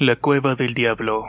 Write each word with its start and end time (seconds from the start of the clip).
La 0.00 0.14
cueva 0.14 0.54
del 0.54 0.74
diablo. 0.74 1.24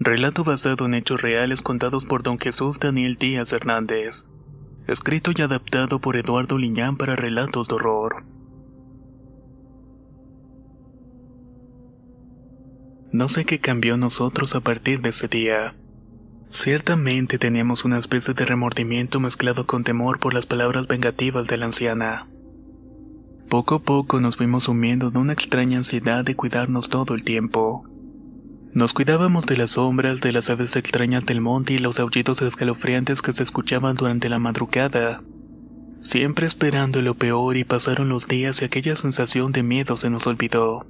Relato 0.00 0.44
basado 0.44 0.86
en 0.86 0.94
hechos 0.94 1.20
reales 1.20 1.60
contados 1.60 2.06
por 2.06 2.22
don 2.22 2.38
Jesús 2.38 2.80
Daniel 2.80 3.16
Díaz 3.16 3.52
Hernández. 3.52 4.24
Escrito 4.86 5.32
y 5.36 5.42
adaptado 5.42 6.00
por 6.00 6.16
Eduardo 6.16 6.56
Liñán 6.56 6.96
para 6.96 7.16
relatos 7.16 7.68
de 7.68 7.74
horror. 7.74 8.24
No 13.12 13.28
sé 13.28 13.44
qué 13.44 13.58
cambió 13.58 13.98
nosotros 13.98 14.54
a 14.54 14.60
partir 14.60 15.02
de 15.02 15.10
ese 15.10 15.28
día. 15.28 15.76
Ciertamente 16.48 17.36
teníamos 17.36 17.84
una 17.84 17.98
especie 17.98 18.32
de 18.32 18.46
remordimiento 18.46 19.20
mezclado 19.20 19.66
con 19.66 19.84
temor 19.84 20.18
por 20.18 20.32
las 20.32 20.46
palabras 20.46 20.86
vengativas 20.86 21.46
de 21.46 21.58
la 21.58 21.66
anciana. 21.66 22.26
Poco 23.48 23.76
a 23.76 23.78
poco 23.78 24.20
nos 24.20 24.36
fuimos 24.36 24.64
sumiendo 24.64 25.08
en 25.08 25.16
una 25.16 25.32
extraña 25.32 25.78
ansiedad 25.78 26.22
de 26.22 26.36
cuidarnos 26.36 26.90
todo 26.90 27.14
el 27.14 27.24
tiempo. 27.24 27.86
Nos 28.74 28.92
cuidábamos 28.92 29.46
de 29.46 29.56
las 29.56 29.70
sombras, 29.70 30.20
de 30.20 30.32
las 30.32 30.50
aves 30.50 30.76
extrañas 30.76 31.24
del 31.24 31.40
monte 31.40 31.72
y 31.72 31.78
los 31.78 31.98
aullidos 31.98 32.42
escalofriantes 32.42 33.22
que 33.22 33.32
se 33.32 33.42
escuchaban 33.42 33.96
durante 33.96 34.28
la 34.28 34.38
madrugada. 34.38 35.22
Siempre 36.00 36.46
esperando 36.46 37.00
lo 37.00 37.14
peor 37.14 37.56
y 37.56 37.64
pasaron 37.64 38.10
los 38.10 38.28
días 38.28 38.60
y 38.60 38.66
aquella 38.66 38.96
sensación 38.96 39.50
de 39.52 39.62
miedo 39.62 39.96
se 39.96 40.10
nos 40.10 40.26
olvidó. 40.26 40.86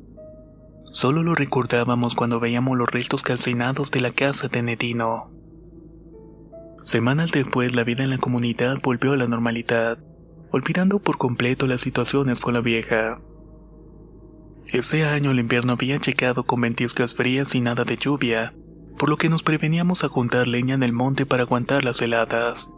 Solo 0.91 1.23
lo 1.23 1.37
recordábamos 1.37 2.17
cuando 2.17 2.41
veíamos 2.41 2.77
los 2.77 2.91
restos 2.91 3.23
calcinados 3.23 3.93
de 3.93 4.01
la 4.01 4.11
casa 4.11 4.49
de 4.49 4.63
Nedino. 4.65 5.31
Semanas 6.85 7.31
después 7.31 7.77
la 7.77 7.85
vida 7.85 8.03
en 8.03 8.11
la 8.11 8.19
comunidad 8.19 8.79
volvió 8.83 9.13
a 9.13 9.17
la 9.17 9.29
normalidad 9.29 9.99
olvidando 10.51 10.99
por 10.99 11.19
completo 11.19 11.67
las 11.67 11.81
situaciones 11.81 12.41
con 12.41 12.55
la 12.55 12.61
vieja. 12.61 13.21
Ese 14.67 15.05
año 15.05 15.31
el 15.31 15.41
invierno 15.41 15.73
había 15.73 15.99
llegado 15.99 16.45
con 16.45 16.61
ventiscas 16.61 17.15
frías 17.15 17.55
y 17.55 17.61
nada 17.61 17.85
de 17.85 17.97
lluvia, 17.97 18.55
por 18.99 19.09
lo 19.09 19.17
que 19.17 19.29
nos 19.29 19.43
preveníamos 19.43 20.05
a 20.05 20.09
juntar 20.09 20.47
leña 20.47 20.75
en 20.75 20.83
el 20.83 20.93
monte 20.93 21.25
para 21.25 21.45
aguantar 21.45 21.85
las 21.85 22.03
heladas. 22.03 22.71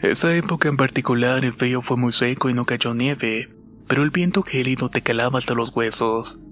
Esa 0.00 0.34
época 0.34 0.68
en 0.68 0.76
particular 0.76 1.44
el 1.44 1.52
frío 1.52 1.82
fue 1.82 1.96
muy 1.96 2.12
seco 2.12 2.50
y 2.50 2.54
no 2.54 2.66
cayó 2.66 2.94
nieve, 2.94 3.48
pero 3.86 4.02
el 4.02 4.10
viento 4.10 4.42
gélido 4.42 4.88
te 4.88 5.02
calaba 5.02 5.38
hasta 5.38 5.54
los 5.54 5.74
huesos. 5.74 6.42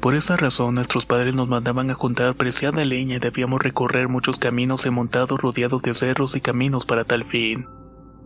Por 0.00 0.14
esa 0.14 0.36
razón 0.36 0.74
nuestros 0.74 1.06
padres 1.06 1.34
nos 1.34 1.48
mandaban 1.48 1.90
a 1.90 1.94
juntar 1.94 2.34
preciada 2.34 2.84
leña 2.84 3.16
y 3.16 3.20
debíamos 3.20 3.62
recorrer 3.62 4.08
muchos 4.08 4.38
caminos 4.38 4.84
montados 4.90 5.40
rodeados 5.40 5.80
de 5.82 5.94
cerros 5.94 6.34
y 6.34 6.40
caminos 6.40 6.86
para 6.86 7.04
tal 7.04 7.24
fin. 7.24 7.66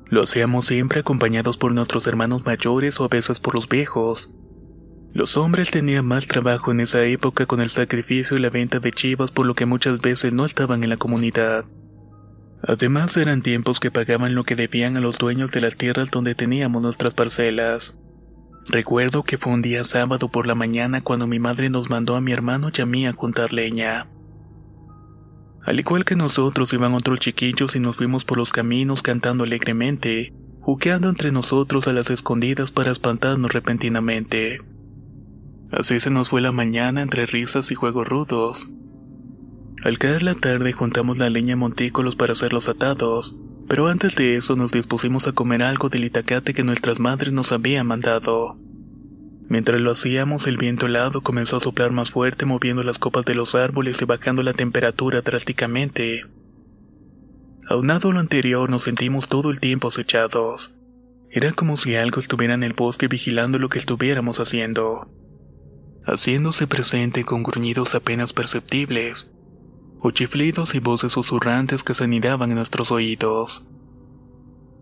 Lo 0.09 0.22
hacíamos 0.22 0.67
siempre 0.67 1.00
acompañados 1.00 1.56
por 1.56 1.72
nuestros 1.72 2.06
hermanos 2.06 2.44
mayores 2.44 3.00
o 3.00 3.05
a 3.05 3.09
veces 3.09 3.41
por 3.41 3.55
los 3.56 3.69
viejos. 3.69 4.34
Los 5.12 5.37
hombres 5.37 5.71
tenían 5.71 6.06
más 6.06 6.27
trabajo 6.27 6.71
en 6.71 6.81
esa 6.81 7.03
época 7.05 7.47
con 7.47 7.61
el 7.61 7.71
sacrificio 7.71 8.37
y 8.37 8.41
la 8.41 8.50
venta 8.50 8.78
de 8.78 8.93
chivas 8.93 9.31
por 9.31 9.47
lo 9.47 9.55
que 9.55 9.66
muchas 9.66 10.00
veces 10.00 10.33
no 10.33 10.45
estaban 10.45 10.84
en 10.84 10.91
la 10.91 10.97
comunidad. 10.97 11.65
Además 12.62 13.16
eran 13.16 13.43
tiempos 13.43 13.81
que 13.81 13.91
pagaban 13.91 14.34
lo 14.34 14.45
que 14.45 14.56
debían 14.56 14.97
a 14.97 15.00
los 15.00 15.19
dueños 15.19 15.50
de 15.50 15.61
las 15.61 15.77
tierras 15.77 16.11
donde 16.11 16.34
teníamos 16.34 16.83
nuestras 16.83 17.15
parcelas. 17.15 17.99
Recuerdo 18.69 19.22
que 19.22 19.39
fue 19.39 19.53
un 19.53 19.62
día 19.62 19.84
sábado 19.84 20.28
por 20.28 20.47
la 20.47 20.55
mañana 20.55 21.00
cuando 21.00 21.27
mi 21.27 21.39
madre 21.39 21.71
nos 21.71 21.91
mandó 21.91 22.16
a 22.16 22.21
mi 22.21 22.33
hermano 22.33 22.71
y 22.77 22.81
a 22.81 22.87
mí 22.87 23.06
a 23.06 23.12
juntar 23.12 23.53
leña. 23.53 24.09
Al 25.66 25.81
igual 25.81 26.04
que 26.04 26.15
nosotros 26.15 26.72
iban 26.72 26.94
otros 26.94 27.19
chiquillos 27.19 27.75
y 27.75 27.81
nos 27.81 27.97
fuimos 27.97 28.25
por 28.25 28.38
los 28.38 28.53
caminos 28.53 29.03
cantando 29.03 29.43
alegremente, 29.43 30.32
jugueando 30.60 31.09
entre 31.09 31.32
nosotros 31.32 31.88
a 31.88 31.93
las 31.93 32.09
escondidas 32.09 32.71
para 32.71 32.93
espantarnos 32.93 33.53
repentinamente. 33.53 34.60
Así 35.72 35.99
se 35.99 36.10
nos 36.10 36.28
fue 36.28 36.41
la 36.41 36.53
mañana 36.53 37.03
entre 37.03 37.27
risas 37.27 37.72
y 37.72 37.75
juegos 37.75 38.09
rudos. 38.09 38.71
Al 39.82 39.99
caer 39.99 40.22
la 40.22 40.37
tarde 40.37 40.72
juntamos 40.72 41.19
la 41.19 41.31
leña 41.31 41.56
montículos 41.56 42.15
para 42.15 42.34
hacer 42.34 42.53
los 42.53 42.69
atados, 42.69 43.37
pero 43.69 43.88
antes 43.88 44.15
de 44.15 44.37
eso 44.37 44.54
nos 44.54 44.71
dispusimos 44.71 45.27
a 45.27 45.33
comer 45.33 45.65
algo 45.65 45.88
del 45.88 46.04
itacate 46.04 46.54
que 46.54 46.62
nuestras 46.62 47.00
madres 47.00 47.33
nos 47.33 47.50
habían 47.50 47.88
mandado. 47.88 48.56
Mientras 49.49 49.81
lo 49.81 49.93
hacíamos, 49.93 50.47
el 50.49 50.57
viento 50.57 50.87
helado 50.87 51.23
comenzó 51.23 51.57
a 51.57 51.61
soplar 51.61 51.93
más 51.93 52.11
fuerte, 52.11 52.47
moviendo 52.47 52.83
las 52.83 52.99
copas 52.99 53.25
de 53.25 53.34
los 53.34 53.55
árboles 53.55 54.03
y 54.03 54.05
bajando 54.05 54.43
la 54.43 54.53
temperatura 54.53 55.21
drásticamente. 55.21 56.25
Aunado 57.69 58.11
a 58.11 58.12
lo 58.15 58.21
anterior, 58.21 58.71
nos 58.71 58.83
sentimos 58.83 59.29
todo 59.29 59.51
el 59.51 59.61
tiempo 59.61 59.89
acechados. 59.89 60.77
Era 61.31 61.53
como 61.53 61.77
si 61.77 61.95
algo 61.95 62.21
estuviera 62.21 62.55
en 62.55 62.65
el 62.65 62.73
bosque 62.73 63.09
vigilando 63.09 63.59
lo 63.59 63.69
que 63.69 63.79
estuviéramos 63.79 64.41
haciendo, 64.41 65.12
haciéndose 66.05 66.67
presente 66.67 67.25
con 67.25 67.43
gruñidos 67.43 67.95
apenas 67.95 68.33
perceptibles, 68.33 69.33
o 70.01 70.11
chiflidos 70.11 70.75
y 70.75 70.81
voces 70.81 71.13
susurrantes 71.13 71.83
que 71.83 71.95
se 71.95 72.05
anidaban 72.05 72.51
en 72.51 72.57
nuestros 72.57 72.91
oídos. 72.91 73.67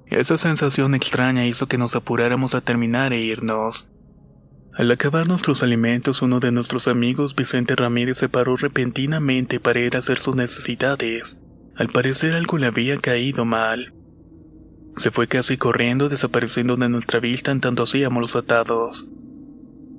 Esa 0.07 0.37
sensación 0.39 0.95
extraña 0.95 1.47
hizo 1.47 1.67
que 1.67 1.79
nos 1.79 1.97
apuráramos 1.97 2.55
a 2.55 2.61
terminar 2.61 3.13
e 3.13 3.21
irnos. 3.21 3.91
Al 4.77 4.91
acabar 4.91 5.29
nuestros 5.29 5.63
alimentos, 5.63 6.21
uno 6.21 6.41
de 6.41 6.51
nuestros 6.51 6.89
amigos, 6.89 7.37
Vicente 7.37 7.77
Ramírez, 7.77 8.19
se 8.19 8.29
paró 8.29 8.57
repentinamente 8.57 9.61
para 9.61 9.79
ir 9.79 9.95
a 9.95 10.01
hacer 10.01 10.19
sus 10.19 10.35
necesidades. 10.35 11.41
Al 11.77 11.87
parecer 11.87 12.35
algo 12.35 12.59
le 12.59 12.67
había 12.67 12.97
caído 12.97 13.45
mal. 13.45 13.95
Se 14.97 15.13
fue 15.13 15.29
casi 15.29 15.57
corriendo, 15.57 16.09
desapareciendo 16.09 16.77
de 16.77 16.89
nuestra 16.89 17.21
vista 17.21 17.53
en 17.53 17.61
tanto 17.61 17.85
hacíamos 17.85 18.21
los 18.21 18.35
atados. 18.35 19.07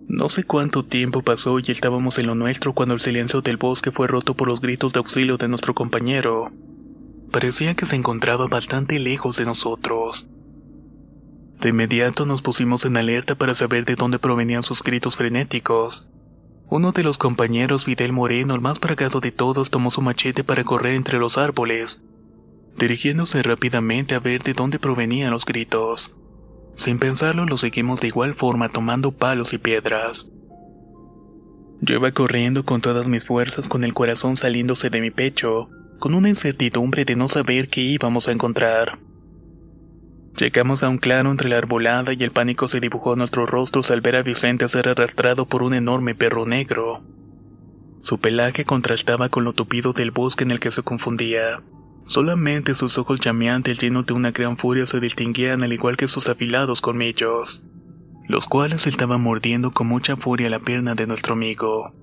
No 0.09 0.28
sé 0.28 0.44
cuánto 0.44 0.84
tiempo 0.84 1.22
pasó 1.22 1.58
y 1.59 1.72
estábamos 1.72 2.19
en 2.19 2.28
lo 2.28 2.35
nuestro 2.35 2.74
cuando 2.74 2.96
el 2.96 3.00
silencio 3.00 3.41
del 3.41 3.56
bosque 3.56 3.91
fue 3.91 4.08
roto 4.08 4.35
por 4.35 4.50
los 4.50 4.59
gritos 4.59 4.91
de 4.91 5.00
auxilio 5.00 5.38
de 5.38 5.47
nuestro 5.47 5.74
compañero. 5.74 6.52
Parecía 7.31 7.75
que 7.75 7.85
se 7.85 7.96
encontraba 7.96 8.47
bastante 8.47 9.00
lejos 9.00 9.38
de 9.38 9.46
nosotros. 9.46 10.30
De 11.59 11.69
inmediato 11.69 12.25
nos 12.25 12.41
pusimos 12.41 12.85
en 12.85 12.97
alerta 12.97 13.35
para 13.35 13.55
saber 13.55 13.85
de 13.85 13.95
dónde 13.95 14.19
provenían 14.19 14.63
sus 14.63 14.83
gritos 14.83 15.16
frenéticos. 15.16 16.09
Uno 16.67 16.91
de 16.91 17.03
los 17.03 17.17
compañeros, 17.17 17.85
Fidel 17.85 18.11
Moreno, 18.11 18.55
el 18.55 18.61
más 18.61 18.79
bragado 18.79 19.19
de 19.19 19.31
todos, 19.31 19.69
tomó 19.69 19.91
su 19.91 20.01
machete 20.01 20.43
para 20.43 20.63
correr 20.63 20.95
entre 20.95 21.19
los 21.19 21.38
árboles, 21.38 22.03
dirigiéndose 22.78 23.43
rápidamente 23.43 24.16
a 24.16 24.19
ver 24.19 24.41
de 24.43 24.53
dónde 24.53 24.79
provenían 24.79 25.31
los 25.31 25.46
gritos. 25.46 26.16
Sin 26.73 26.99
pensarlo, 26.99 27.46
lo 27.46 27.58
seguimos 27.58 28.01
de 28.01 28.08
igual 28.08 28.34
forma 28.34 28.69
tomando 28.69 29.11
palos 29.11 29.53
y 29.53 29.58
piedras. 29.58 30.28
Yo 31.81 31.96
iba 31.96 32.11
corriendo 32.11 32.66
con 32.66 32.81
todas 32.81 33.08
mis 33.08 33.25
fuerzas 33.25 33.67
con 33.67 33.84
el 33.84 33.93
corazón 33.93 34.35
saliéndose 34.35 34.90
de 34.90 35.01
mi 35.01 35.11
pecho, 35.11 35.69
con 35.99 36.16
una 36.16 36.29
incertidumbre 36.29 37.05
de 37.05 37.16
no 37.16 37.28
saber 37.28 37.69
qué 37.69 37.81
íbamos 37.81 38.28
a 38.28 38.31
encontrar. 38.31 38.99
Llegamos 40.37 40.84
a 40.84 40.90
un 40.90 40.97
claro 40.97 41.32
entre 41.32 41.47
la 41.47 41.58
arbolada 41.58 42.11
y 42.11 42.22
el 42.22 42.32
pánico 42.32 42.67
se 42.67 42.82
dibujó 42.82 43.14
en 43.14 43.20
nuestros 43.20 43.49
rostros 43.49 43.90
al 43.90 44.02
ver 44.02 44.17
a 44.17 44.22
Vicente 44.22 44.67
ser 44.67 44.90
arrastrado 44.90 45.46
por 45.47 45.64
un 45.64 45.73
enorme 45.73 46.14
perro 46.14 46.46
negro. 46.46 47.03
Su 48.02 48.20
pelaje 48.20 48.66
contrastaba 48.66 49.29
con 49.29 49.46
lo 49.46 49.53
tupido 49.53 49.93
del 49.93 50.11
bosque 50.11 50.43
en 50.43 50.52
el 50.52 50.59
que 50.59 50.72
se 50.72 50.84
confundía. 50.84 51.64
Solamente 52.03 52.76
sus 52.76 52.97
ojos 52.97 53.22
llameantes 53.22 53.79
llenos 53.79 54.05
de 54.08 54.14
una 54.14 54.32
gran 54.32 54.58
furia 54.58 54.85
se 54.85 54.99
distinguían 54.99 55.64
al 55.64 55.72
igual 55.72 55.96
que 55.96 56.09
sus 56.09 56.28
afilados 56.28 56.82
colmillos, 56.82 57.64
los 58.28 58.46
cuales 58.46 58.87
estaban 58.87 59.22
mordiendo 59.22 59.72
con 59.72 59.87
mucha 59.87 60.17
furia 60.17 60.49
la 60.49 60.59
pierna 60.59 60.96
de 60.96 61.08
nuestro 61.08 61.34
amigo. 61.34 61.93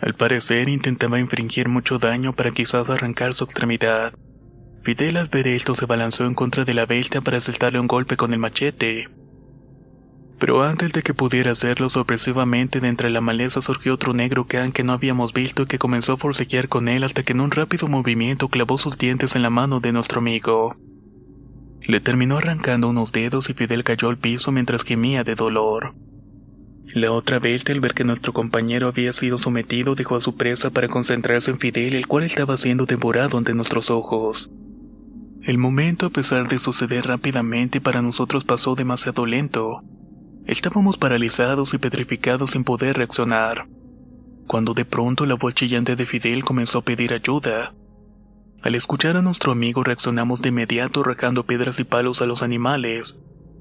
Al 0.00 0.14
parecer 0.14 0.70
intentaba 0.70 1.20
infringir 1.20 1.68
mucho 1.68 1.98
daño 1.98 2.32
para 2.32 2.50
quizás 2.50 2.88
arrancar 2.88 3.34
su 3.34 3.44
extremidad 3.44 4.14
Fidel 4.84 5.16
al 5.16 5.28
ver 5.28 5.48
esto 5.48 5.74
se 5.74 5.86
balanzó 5.86 6.26
en 6.26 6.34
contra 6.34 6.66
de 6.66 6.74
la 6.74 6.84
bestia 6.84 7.22
para 7.22 7.38
asaltarle 7.38 7.80
un 7.80 7.86
golpe 7.86 8.18
con 8.18 8.34
el 8.34 8.38
machete. 8.38 9.08
Pero 10.38 10.62
antes 10.62 10.92
de 10.92 11.02
que 11.02 11.14
pudiera 11.14 11.52
hacerlo 11.52 11.88
sorpresivamente 11.88 12.80
de 12.80 12.88
entre 12.88 13.08
la 13.08 13.22
maleza 13.22 13.62
surgió 13.62 13.94
otro 13.94 14.12
negro 14.12 14.46
can 14.46 14.72
que 14.72 14.84
no 14.84 14.92
habíamos 14.92 15.32
visto 15.32 15.62
y 15.62 15.66
que 15.66 15.78
comenzó 15.78 16.12
a 16.12 16.16
forcejear 16.18 16.68
con 16.68 16.88
él 16.88 17.02
hasta 17.02 17.22
que 17.22 17.32
en 17.32 17.40
un 17.40 17.50
rápido 17.50 17.88
movimiento 17.88 18.48
clavó 18.48 18.76
sus 18.76 18.98
dientes 18.98 19.36
en 19.36 19.42
la 19.42 19.48
mano 19.48 19.80
de 19.80 19.92
nuestro 19.92 20.18
amigo. 20.18 20.76
Le 21.80 22.00
terminó 22.00 22.36
arrancando 22.36 22.90
unos 22.90 23.10
dedos 23.10 23.48
y 23.48 23.54
Fidel 23.54 23.84
cayó 23.84 24.10
al 24.10 24.18
piso 24.18 24.52
mientras 24.52 24.84
gemía 24.84 25.24
de 25.24 25.34
dolor. 25.34 25.94
La 26.92 27.10
otra 27.10 27.38
vez, 27.38 27.64
al 27.70 27.80
ver 27.80 27.94
que 27.94 28.04
nuestro 28.04 28.34
compañero 28.34 28.88
había 28.88 29.14
sido 29.14 29.38
sometido, 29.38 29.94
dejó 29.94 30.16
a 30.16 30.20
su 30.20 30.36
presa 30.36 30.68
para 30.68 30.88
concentrarse 30.88 31.50
en 31.50 31.58
Fidel, 31.58 31.94
el 31.94 32.06
cual 32.06 32.24
estaba 32.24 32.58
siendo 32.58 32.84
devorado 32.84 33.38
ante 33.38 33.54
nuestros 33.54 33.90
ojos. 33.90 34.50
El 35.44 35.58
momento, 35.58 36.06
a 36.06 36.10
pesar 36.10 36.48
de 36.48 36.58
suceder 36.58 37.06
rápidamente, 37.06 37.78
para 37.78 38.00
nosotros 38.00 38.44
pasó 38.44 38.76
demasiado 38.76 39.26
lento. 39.26 39.82
Estábamos 40.46 40.96
paralizados 40.96 41.74
y 41.74 41.78
petrificados 41.78 42.52
sin 42.52 42.64
poder 42.64 42.96
reaccionar. 42.96 43.68
Cuando 44.46 44.72
de 44.72 44.86
pronto 44.86 45.26
la 45.26 45.34
voz 45.34 45.52
chillante 45.54 45.96
de 45.96 46.06
Fidel 46.06 46.44
comenzó 46.44 46.78
a 46.78 46.82
pedir 46.82 47.12
ayuda. 47.12 47.74
Al 48.62 48.74
escuchar 48.74 49.18
a 49.18 49.22
nuestro 49.22 49.52
amigo 49.52 49.84
reaccionamos 49.84 50.40
de 50.40 50.48
inmediato 50.48 51.02
arrojando 51.02 51.44
piedras 51.44 51.78
y 51.78 51.84
palos 51.84 52.22
a 52.22 52.26
los 52.26 52.42
animales, 52.42 53.20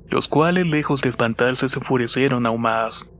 los 0.09 0.29
cuales 0.29 0.65
lejos 0.65 1.01
de 1.01 1.09
espantarse 1.09 1.67
se 1.67 1.79
enfurecieron 1.79 2.45
aún 2.45 2.61
más. 2.61 3.11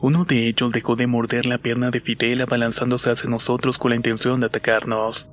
Uno 0.00 0.26
de 0.26 0.48
ellos 0.48 0.70
dejó 0.70 0.96
de 0.96 1.06
morder 1.06 1.46
la 1.46 1.56
pierna 1.56 1.90
de 1.90 2.00
Fidel 2.00 2.42
abalanzándose 2.42 3.10
hacia 3.10 3.30
nosotros 3.30 3.78
con 3.78 3.88
la 3.88 3.96
intención 3.96 4.40
de 4.40 4.48
atacarnos. 4.48 5.31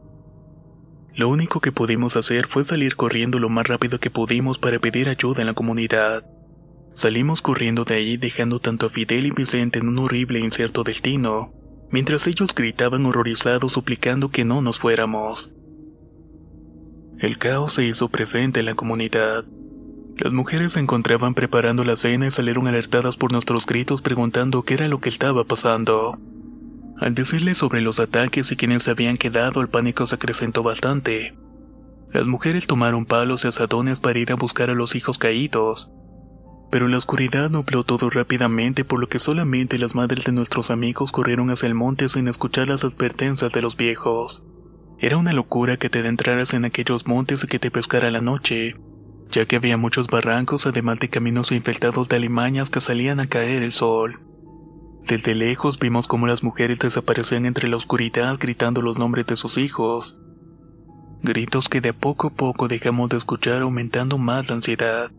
Lo 1.20 1.28
único 1.28 1.60
que 1.60 1.74
pudimos 1.74 2.16
hacer 2.16 2.48
fue 2.48 2.64
salir 2.64 2.96
corriendo 2.96 3.40
lo 3.40 3.50
más 3.50 3.68
rápido 3.68 4.00
que 4.00 4.10
pudimos 4.10 4.58
para 4.58 4.80
pedir 4.80 5.10
ayuda 5.10 5.42
en 5.42 5.48
la 5.48 5.54
comunidad. 5.54 6.24
Salimos 6.94 7.42
corriendo 7.42 7.84
de 7.84 7.96
ahí 7.96 8.16
dejando 8.16 8.62
tanto 8.62 8.86
a 8.86 8.90
Fidel 8.90 9.26
y 9.26 9.32
Vicente 9.32 9.80
en 9.80 9.90
un 9.90 10.00
horrible 10.00 10.40
e 10.40 10.46
incierto 10.46 10.86
destino, 10.86 11.52
mientras 11.92 12.26
ellos 12.26 12.56
gritaban 12.56 13.06
horrorizados 13.06 13.74
suplicando 13.74 14.32
que 14.32 14.46
no 14.46 14.62
nos 14.62 14.80
fuéramos. 14.80 15.52
El 17.18 17.38
caos 17.38 17.74
se 17.74 17.84
hizo 17.84 18.08
presente 18.08 18.62
en 18.62 18.68
la 18.68 18.76
comunidad. 18.76 19.44
Las 20.16 20.32
mujeres 20.32 20.72
se 20.72 20.80
encontraban 20.80 21.34
preparando 21.34 21.84
la 21.84 21.98
cena 21.98 22.28
y 22.28 22.32
salieron 22.32 22.66
alertadas 22.70 23.18
por 23.18 23.34
nuestros 23.34 23.66
gritos 23.66 24.02
preguntando 24.02 24.64
qué 24.64 24.76
era 24.76 24.88
lo 24.88 25.02
que 25.02 25.10
estaba 25.10 25.44
pasando. 25.44 26.18
Al 27.00 27.16
decirles 27.16 27.58
sobre 27.58 27.80
los 27.80 28.02
ataques 28.02 28.52
y 28.52 28.58
quienes 28.58 28.84
se 28.84 28.92
habían 28.92 29.16
quedado, 29.16 29.62
el 29.62 29.70
pánico 29.70 30.06
se 30.06 30.16
acrecentó 30.16 30.64
bastante. 30.64 31.34
Las 32.12 32.26
mujeres 32.26 32.68
tomaron 32.68 33.06
palos 33.06 33.46
y 33.46 33.48
asadones 33.48 34.02
para 34.02 34.20
ir 34.20 34.34
a 34.34 34.36
buscar 34.36 34.70
a 34.70 34.76
los 34.76 34.96
hijos 34.96 35.18
caídos. 35.18 35.94
Pero 36.70 36.90
la 36.90 36.98
oscuridad 36.98 37.50
nubló 37.50 37.86
todo 37.86 38.10
rápidamente, 38.10 38.84
por 38.84 39.00
lo 39.00 39.08
que 39.08 39.20
solamente 39.20 39.78
las 39.78 39.96
madres 39.96 40.26
de 40.26 40.34
nuestros 40.34 40.72
amigos 40.72 41.12
corrieron 41.14 41.50
hacia 41.52 41.68
el 41.68 41.74
monte 41.74 42.10
sin 42.10 42.28
escuchar 42.28 42.68
las 42.68 42.84
advertencias 42.84 43.54
de 43.54 43.62
los 43.62 43.78
viejos. 43.78 44.44
Era 45.00 45.16
una 45.16 45.32
locura 45.32 45.78
que 45.78 45.90
te 45.90 46.00
adentraras 46.00 46.54
en 46.54 46.66
aquellos 46.66 47.08
montes 47.08 47.46
y 47.46 47.48
que 47.48 47.60
te 47.60 47.72
pescara 47.72 48.12
la 48.12 48.22
noche, 48.22 48.76
ya 49.32 49.46
que 49.46 49.56
había 49.56 49.78
muchos 49.78 50.08
barrancos 50.08 50.68
además 50.68 51.00
de 51.00 51.08
caminos 51.08 51.54
infectados 51.54 52.10
de 52.10 52.18
alimañas 52.18 52.70
que 52.70 52.82
salían 52.82 53.22
a 53.22 53.28
caer 53.28 53.64
el 53.64 53.72
sol. 53.72 54.20
Desde 55.10 55.34
lejos 55.34 55.80
vimos 55.80 56.08
cómo 56.08 56.28
las 56.28 56.44
mujeres 56.44 56.78
desaparecían 56.78 57.48
entre 57.48 57.68
la 57.68 57.78
oscuridad 57.78 58.38
gritando 58.40 58.84
los 58.84 59.00
nombres 59.00 59.26
de 59.26 59.38
sus 59.38 59.58
hijos. 59.58 60.22
Gritos 61.24 61.68
que 61.68 61.82
de 61.82 61.94
poco 61.94 62.28
a 62.28 62.30
poco 62.30 62.68
dejamos 62.68 63.10
de 63.10 63.18
escuchar 63.18 63.64
aumentando 63.64 64.20
más 64.20 64.50
la 64.50 64.56
ansiedad. 64.58 65.12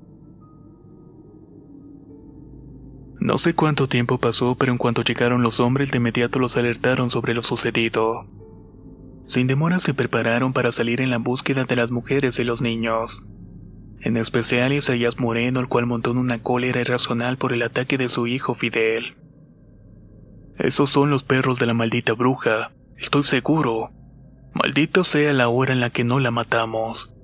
No 3.18 3.36
sé 3.36 3.52
cuánto 3.54 3.88
tiempo 3.88 4.18
pasó, 4.18 4.54
pero 4.54 4.70
en 4.70 4.78
cuanto 4.78 5.02
llegaron 5.02 5.42
los 5.42 5.58
hombres 5.58 5.90
de 5.90 5.98
inmediato 5.98 6.38
los 6.38 6.56
alertaron 6.56 7.10
sobre 7.10 7.34
lo 7.34 7.42
sucedido. 7.42 8.28
Sin 9.26 9.48
demora 9.48 9.80
se 9.80 9.92
prepararon 9.92 10.52
para 10.52 10.70
salir 10.70 11.00
en 11.00 11.10
la 11.10 11.18
búsqueda 11.18 11.64
de 11.64 11.74
las 11.74 11.90
mujeres 11.90 12.38
y 12.38 12.44
los 12.44 12.62
niños. 12.62 13.26
En 14.00 14.16
especial 14.16 14.72
Isaías 14.72 15.18
Moreno, 15.18 15.58
el 15.58 15.66
cual 15.66 15.86
montó 15.86 16.12
una 16.12 16.40
cólera 16.40 16.80
irracional 16.80 17.38
por 17.38 17.52
el 17.52 17.62
ataque 17.62 17.98
de 17.98 18.08
su 18.08 18.28
hijo 18.28 18.54
Fidel. 18.54 19.16
Esos 20.58 20.90
son 20.90 21.10
los 21.10 21.22
perros 21.22 21.58
de 21.58 21.66
la 21.66 21.74
maldita 21.74 22.12
bruja, 22.12 22.72
estoy 22.96 23.24
seguro. 23.24 23.92
Maldito 24.52 25.04
sea 25.04 25.32
la 25.32 25.48
hora 25.48 25.72
en 25.72 25.80
la 25.80 25.90
que 25.90 26.04
no 26.04 26.20
la 26.20 26.30
matamos. 26.30 27.14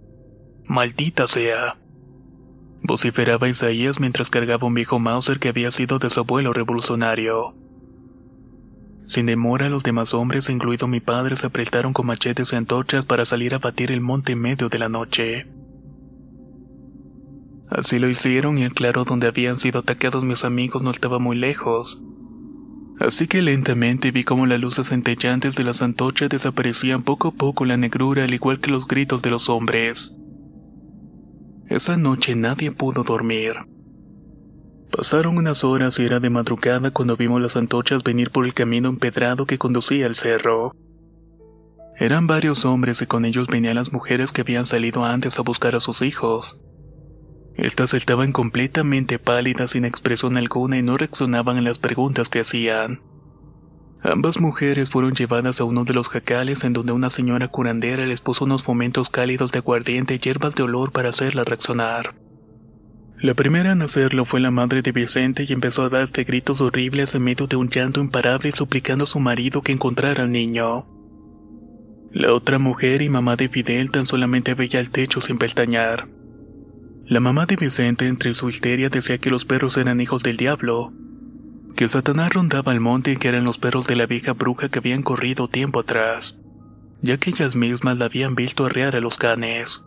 Maldita 0.65 1.27
sea. 1.27 1.79
Vociferaba 2.83 3.49
Isaías 3.49 3.99
mientras 4.01 4.31
cargaba 4.31 4.67
un 4.67 4.75
viejo 4.75 4.99
Mauser 4.99 5.39
que 5.39 5.49
había 5.49 5.71
sido 5.71 5.99
de 5.99 6.09
su 6.09 6.21
abuelo 6.21 6.53
revolucionario. 6.53 7.55
Sin 9.07 9.27
demora, 9.27 9.69
los 9.69 9.83
demás 9.83 10.15
hombres, 10.15 10.49
incluido 10.49 10.89
mi 10.89 11.01
padre, 11.01 11.37
se 11.37 11.47
apretaron 11.47 11.93
con 11.93 12.07
machetes 12.07 12.53
y 12.53 12.57
antorchas 12.57 13.05
para 13.05 13.25
salir 13.25 13.55
a 13.55 13.59
batir 13.59 13.93
el 13.93 14.01
monte 14.01 14.33
en 14.33 14.41
medio 14.41 14.69
de 14.69 14.79
la 14.79 14.89
noche. 14.89 15.47
Así 17.71 17.99
lo 17.99 18.09
hicieron 18.09 18.59
y 18.59 18.63
el 18.63 18.75
claro 18.75 19.05
donde 19.05 19.27
habían 19.27 19.57
sido 19.57 19.81
atacados 19.81 20.25
mis 20.25 20.45
amigos 20.45 20.83
no 20.83 20.91
estaba 20.91 21.19
muy 21.19 21.37
lejos. 21.37 22.03
Así 22.99 23.27
que 23.27 23.43
lentamente 23.43 24.11
vi 24.11 24.25
cómo 24.25 24.47
las 24.47 24.59
luces 24.59 24.89
centellantes 24.89 25.55
de 25.55 25.65
las 25.65 25.83
antorchas 25.83 26.31
desaparecían 26.31 27.03
poco 27.03 27.29
a 27.29 27.33
poco 27.33 27.65
la 27.65 27.77
negrura 27.77 28.25
al 28.25 28.33
igual 28.33 28.61
que 28.61 28.71
los 28.71 28.89
gritos 28.89 29.23
de 29.23 29.31
los 29.31 29.49
hombres. 29.49 30.15
Esa 31.69 31.97
noche 31.97 32.37
nadie 32.37 32.73
pudo 32.73 33.03
dormir. 33.03 33.53
Pasaron 34.91 35.37
unas 35.37 35.63
horas 35.65 35.99
y 35.99 36.05
era 36.05 36.21
de 36.21 36.31
madrugada 36.31 36.91
cuando 36.91 37.17
vimos 37.17 37.43
las 37.43 37.57
antorchas 37.57 38.03
venir 38.03 38.31
por 38.31 38.47
el 38.47 38.55
camino 38.55 38.89
empedrado 38.89 39.45
que 39.45 39.59
conducía 39.59 40.07
al 40.07 40.15
cerro. 40.15 40.73
Eran 41.99 42.27
varios 42.27 42.65
hombres 42.65 43.03
y 43.03 43.07
con 43.07 43.25
ellos 43.25 43.49
venían 43.49 43.75
las 43.75 43.93
mujeres 43.93 44.33
que 44.33 44.43
habían 44.43 44.65
salido 44.65 45.05
antes 45.05 45.39
a 45.39 45.43
buscar 45.43 45.75
a 45.75 45.81
sus 45.81 46.03
hijos. 46.03 46.61
Estas 47.57 47.95
estaban 47.95 48.33
completamente 48.33 49.19
pálidas 49.19 49.71
sin 49.71 49.85
expresión 49.85 50.37
alguna 50.37 50.79
y 50.79 50.83
no 50.83 50.97
reaccionaban 50.99 51.57
a 51.57 51.63
las 51.63 51.79
preguntas 51.79 52.29
que 52.29 52.41
hacían. 52.41 53.01
Ambas 54.03 54.41
mujeres 54.41 54.91
fueron 54.91 55.13
llevadas 55.13 55.61
a 55.61 55.65
uno 55.65 55.85
de 55.85 55.95
los 55.95 56.09
jacales 56.09 56.65
en 56.65 56.75
donde 56.75 56.93
una 56.93 57.09
señora 57.09 57.49
curandera 57.49 58.05
les 58.05 58.21
puso 58.21 58.45
unos 58.45 58.63
fomentos 58.63 59.09
cálidos 59.09 59.53
de 59.53 59.59
aguardiente 59.59 60.15
y 60.15 60.19
hierbas 60.19 60.55
de 60.55 60.65
olor 60.65 60.93
para 60.93 61.09
hacerla 61.09 61.45
reaccionar. 61.45 62.15
La 63.19 63.33
primera 63.33 63.73
en 63.73 63.81
hacerlo 63.81 64.27
fue 64.27 64.41
la 64.41 64.51
madre 64.51 64.83
de 64.83 64.93
Vicente 64.93 65.47
y 65.49 65.53
empezó 65.55 65.83
a 65.83 65.89
dar 65.89 66.11
de 66.11 66.25
gritos 66.25 66.61
horribles 66.61 67.15
en 67.15 67.23
medio 67.23 67.47
de 67.47 67.57
un 67.57 67.71
llanto 67.71 68.01
imparable 68.01 68.53
suplicando 68.53 69.05
a 69.05 69.07
su 69.07 69.19
marido 69.19 69.63
que 69.63 69.73
encontrara 69.73 70.25
al 70.25 70.31
niño. 70.31 70.87
La 72.13 72.35
otra 72.35 72.59
mujer 72.59 73.01
y 73.01 73.09
mamá 73.09 73.37
de 73.37 73.49
Fidel 73.49 73.91
tan 73.91 74.07
solamente 74.07 74.53
veía 74.53 74.81
el 74.81 74.91
techo 74.91 75.23
sin 75.23 75.39
pestañear. 75.39 76.16
La 77.09 77.21
mamá 77.21 77.47
de 77.47 77.55
Vicente, 77.55 78.09
entre 78.09 78.35
su 78.35 78.49
histeria, 78.49 78.89
decía 78.89 79.19
que 79.19 79.31
los 79.31 79.45
perros 79.45 79.77
eran 79.77 80.01
hijos 80.01 80.25
del 80.25 80.37
diablo, 80.37 80.93
que 81.77 81.87
Satanás 81.87 82.35
rondaba 82.35 82.73
el 82.73 82.81
monte 82.81 83.13
y 83.13 83.17
que 83.17 83.29
eran 83.29 83.45
los 83.45 83.59
perros 83.59 83.87
de 83.87 83.95
la 83.95 84.07
vieja 84.07 84.33
bruja 84.33 84.71
que 84.71 84.81
habían 84.81 85.03
corrido 85.03 85.47
tiempo 85.47 85.79
atrás, 85.79 86.37
ya 87.03 87.17
que 87.17 87.31
ellas 87.31 87.55
mismas 87.55 87.97
la 87.99 88.07
habían 88.07 88.35
visto 88.35 88.65
arrear 88.65 88.97
a 88.97 89.01
los 89.01 89.19
canes. 89.19 89.85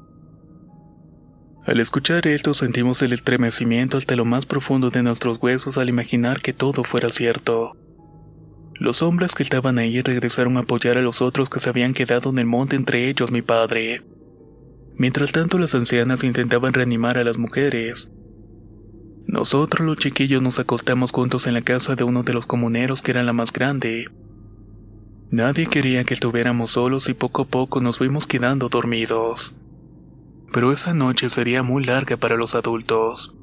Al 1.66 1.82
escuchar 1.82 2.26
esto 2.26 2.54
sentimos 2.54 3.02
el 3.02 3.12
estremecimiento 3.12 3.98
hasta 3.98 4.16
lo 4.16 4.24
más 4.24 4.46
profundo 4.46 4.90
de 4.90 5.04
nuestros 5.04 5.40
huesos 5.42 5.78
al 5.78 5.90
imaginar 5.90 6.42
que 6.42 6.54
todo 6.54 6.86
fuera 6.86 7.10
cierto. 7.10 7.76
Los 8.76 9.02
hombres 9.02 9.36
que 9.36 9.44
estaban 9.44 9.78
ahí 9.78 10.02
regresaron 10.02 10.56
a 10.56 10.62
apoyar 10.62 10.98
a 10.98 11.02
los 11.02 11.22
otros 11.22 11.50
que 11.50 11.60
se 11.60 11.68
habían 11.68 11.94
quedado 11.94 12.30
en 12.30 12.40
el 12.40 12.46
monte, 12.46 12.78
entre 12.78 13.10
ellos 13.10 13.30
mi 13.30 13.42
padre. 13.42 14.04
Mientras 15.00 15.32
tanto 15.32 15.58
las 15.60 15.74
ancianas 15.76 16.26
intentaban 16.26 16.74
reanimar 16.74 17.18
a 17.18 17.24
las 17.24 17.38
mujeres. 17.38 18.12
Nosotros 19.28 19.88
los 19.88 19.96
chiquillos 19.96 20.42
nos 20.42 20.60
acostamos 20.60 21.12
juntos 21.12 21.48
en 21.48 21.54
la 21.54 21.62
casa 21.62 21.96
de 21.96 22.04
uno 22.04 22.24
de 22.24 22.34
los 22.34 22.46
comuneros 22.46 23.02
que 23.02 23.12
era 23.12 23.24
la 23.24 23.32
más 23.32 23.54
grande. 23.54 24.08
Nadie 25.32 25.68
quería 25.68 26.04
que 26.04 26.14
estuviéramos 26.14 26.72
solos 26.72 27.08
y 27.08 27.14
poco 27.14 27.44
a 27.44 27.46
poco 27.46 27.80
nos 27.80 27.98
fuimos 27.98 28.28
quedando 28.28 28.68
dormidos. 28.68 29.56
Pero 30.52 30.74
esa 30.74 30.94
noche 30.94 31.30
sería 31.30 31.64
muy 31.64 31.86
larga 31.86 32.18
para 32.18 32.36
los 32.36 32.54
adultos. 32.54 33.38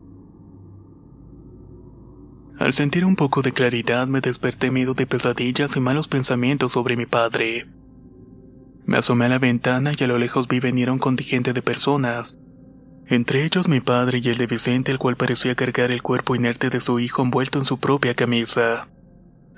Al 2.59 2.75
sentir 2.75 3.07
un 3.07 3.17
poco 3.17 3.41
de 3.41 3.53
claridad 3.53 4.07
me 4.09 4.21
desperté 4.21 4.71
miedo 4.71 4.93
de 4.93 5.07
pesadillas 5.07 5.75
y 5.75 5.81
malos 5.81 6.07
pensamientos 6.07 6.73
sobre 6.73 6.99
mi 6.99 7.07
padre. 7.07 7.67
Me 8.87 8.99
asomé 8.99 9.25
a 9.25 9.29
la 9.29 9.41
ventana 9.41 9.91
y 9.99 10.05
a 10.05 10.07
lo 10.07 10.17
lejos 10.17 10.47
vi 10.47 10.61
venir 10.61 10.89
a 10.89 10.93
un 10.93 11.01
contingente 11.01 11.53
de 11.53 11.61
personas. 11.61 12.39
Entre 13.09 13.45
ellos 13.45 13.69
mi 13.69 13.81
padre 13.81 14.21
y 14.23 14.29
el 14.29 14.37
de 14.37 14.47
Vicente, 14.47 14.93
el 14.93 14.99
cual 14.99 15.17
parecía 15.17 15.57
cargar 15.57 15.91
el 15.91 16.03
cuerpo 16.03 16.37
inerte 16.37 16.71
de 16.71 16.81
su 16.81 17.01
hijo 17.01 17.23
envuelto 17.23 17.59
en 17.59 17.65
su 17.65 17.79
propia 17.79 18.15
camisa. 18.15 18.89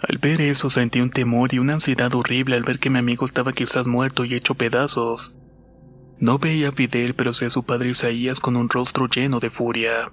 Al 0.01 0.19
ver 0.19 0.41
eso 0.41 0.71
sentí 0.71 1.01
un 1.01 1.11
temor 1.11 1.53
y 1.53 1.59
una 1.59 1.75
ansiedad 1.75 2.15
horrible 2.15 2.57
al 2.57 2.63
ver 2.63 2.79
que 2.79 2.89
mi 2.89 2.99
amigo 2.99 3.27
estaba 3.27 3.53
quizás 3.53 3.87
muerto 3.87 4.25
y 4.25 4.35
hecho 4.35 4.55
pedazos. 4.55 5.35
No 6.19 6.39
veía 6.39 6.71
a 6.71 6.73
Fidel, 6.73 7.15
pero 7.15 7.33
sí 7.33 7.45
a 7.45 7.51
su 7.51 7.65
padre 7.65 7.91
Isaías 7.91 8.41
con 8.41 8.57
un 8.57 8.69
rostro 8.69 9.09
lleno 9.09 9.41
de 9.41 9.51
furia. 9.51 10.11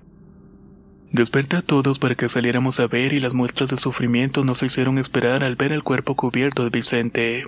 Desperté 1.12 1.58
a 1.58 1.62
todos 1.62 2.00
para 2.00 2.16
que 2.16 2.28
saliéramos 2.28 2.80
a 2.80 2.88
ver 2.88 3.14
y 3.14 3.20
las 3.22 3.34
muestras 3.34 3.70
de 3.70 3.78
sufrimiento 3.78 4.44
nos 4.44 4.62
hicieron 4.62 4.98
esperar 4.98 5.44
al 5.44 5.56
ver 5.56 5.72
el 5.72 5.84
cuerpo 5.84 6.16
cubierto 6.16 6.64
de 6.64 6.70
Vicente. 6.70 7.46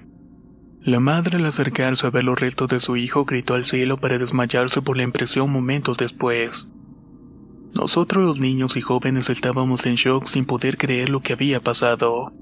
La 0.82 1.00
madre 1.00 1.38
al 1.38 1.46
acercarse 1.46 2.08
a 2.08 2.10
ver 2.10 2.24
los 2.24 2.40
restos 2.40 2.70
de 2.70 2.80
su 2.80 2.96
hijo 2.96 3.26
gritó 3.26 3.56
al 3.56 3.66
cielo 3.66 3.98
para 3.98 4.18
desmayarse 4.18 4.82
por 4.82 4.96
la 4.96 5.04
impresión 5.04 5.52
momentos 5.52 5.98
después. 5.98 6.70
Nosotros 7.74 8.24
los 8.24 8.40
niños 8.40 8.78
y 8.78 8.82
jóvenes 8.82 9.30
estábamos 9.30 9.86
en 9.86 9.96
shock 9.96 10.26
sin 10.26 10.46
poder 10.46 10.78
creer 10.78 11.10
lo 11.10 11.22
que 11.22 11.34
había 11.34 11.60
pasado. 11.60 12.34